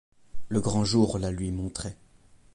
[0.49, 1.95] Le grand jour la lui montrait.